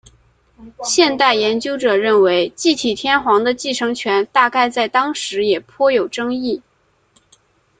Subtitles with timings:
[0.83, 6.63] 现代研究者认为继体天皇的继承权大概在当时也颇有争议。